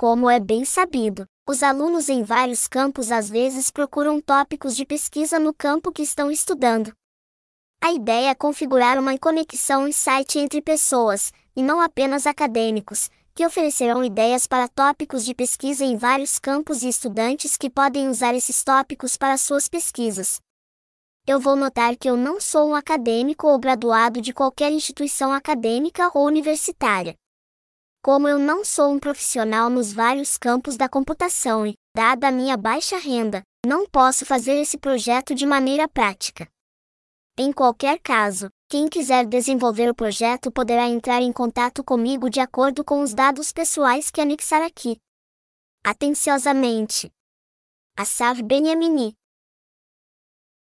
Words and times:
Como 0.00 0.30
é 0.30 0.38
bem 0.38 0.64
sabido, 0.64 1.26
os 1.44 1.60
alunos 1.60 2.08
em 2.08 2.22
vários 2.22 2.68
campos 2.68 3.10
às 3.10 3.28
vezes 3.28 3.68
procuram 3.68 4.20
tópicos 4.20 4.76
de 4.76 4.86
pesquisa 4.86 5.40
no 5.40 5.52
campo 5.52 5.90
que 5.90 6.02
estão 6.02 6.30
estudando. 6.30 6.92
A 7.82 7.92
ideia 7.92 8.30
é 8.30 8.34
configurar 8.34 8.96
uma 8.96 9.18
conexão 9.18 9.88
em 9.88 9.92
site 9.92 10.38
entre 10.38 10.62
pessoas, 10.62 11.32
e 11.56 11.64
não 11.64 11.80
apenas 11.80 12.28
acadêmicos, 12.28 13.10
que 13.34 13.44
oferecerão 13.44 14.04
ideias 14.04 14.46
para 14.46 14.68
tópicos 14.68 15.24
de 15.24 15.34
pesquisa 15.34 15.84
em 15.84 15.96
vários 15.96 16.38
campos 16.38 16.84
e 16.84 16.88
estudantes 16.88 17.56
que 17.56 17.68
podem 17.68 18.08
usar 18.08 18.36
esses 18.36 18.62
tópicos 18.62 19.16
para 19.16 19.36
suas 19.36 19.66
pesquisas. 19.66 20.40
Eu 21.26 21.40
vou 21.40 21.56
notar 21.56 21.96
que 21.96 22.08
eu 22.08 22.16
não 22.16 22.40
sou 22.40 22.68
um 22.68 22.74
acadêmico 22.76 23.48
ou 23.48 23.58
graduado 23.58 24.20
de 24.20 24.32
qualquer 24.32 24.70
instituição 24.70 25.32
acadêmica 25.32 26.08
ou 26.14 26.24
universitária. 26.24 27.16
Como 28.02 28.28
eu 28.28 28.38
não 28.38 28.64
sou 28.64 28.92
um 28.92 28.98
profissional 28.98 29.68
nos 29.68 29.92
vários 29.92 30.36
campos 30.36 30.76
da 30.76 30.88
computação 30.88 31.66
e, 31.66 31.74
dada 31.94 32.28
a 32.28 32.30
minha 32.30 32.56
baixa 32.56 32.96
renda, 32.96 33.42
não 33.66 33.86
posso 33.86 34.24
fazer 34.24 34.54
esse 34.60 34.78
projeto 34.78 35.34
de 35.34 35.44
maneira 35.44 35.88
prática. 35.88 36.48
Em 37.36 37.52
qualquer 37.52 37.98
caso, 38.00 38.48
quem 38.68 38.88
quiser 38.88 39.26
desenvolver 39.26 39.88
o 39.88 39.94
projeto 39.94 40.50
poderá 40.50 40.88
entrar 40.88 41.22
em 41.22 41.32
contato 41.32 41.82
comigo 41.82 42.30
de 42.30 42.40
acordo 42.40 42.84
com 42.84 43.00
os 43.00 43.14
dados 43.14 43.52
pessoais 43.52 44.10
que 44.10 44.20
anexar 44.20 44.62
aqui. 44.62 44.96
Atenciosamente. 45.84 47.10
Assav 47.96 48.42
Benyamini 48.42 49.14